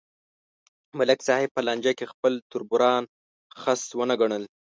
ملک 0.97 1.19
صاحب 1.27 1.49
په 1.55 1.61
لانجه 1.67 1.91
کې 1.97 2.11
خپل 2.13 2.33
تربوران 2.51 3.03
خس 3.61 3.81
ونه 3.97 4.15
گڼل 4.21 4.43